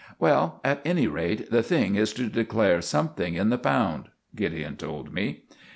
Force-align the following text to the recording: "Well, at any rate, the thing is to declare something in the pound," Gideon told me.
"Well, 0.17 0.61
at 0.63 0.81
any 0.83 1.05
rate, 1.05 1.51
the 1.51 1.61
thing 1.61 1.93
is 1.93 2.11
to 2.13 2.23
declare 2.27 2.81
something 2.81 3.35
in 3.35 3.51
the 3.51 3.59
pound," 3.59 4.05
Gideon 4.35 4.75
told 4.75 5.13
me. 5.13 5.43